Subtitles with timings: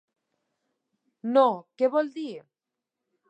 [1.35, 1.43] No,
[1.81, 2.31] què vol dir?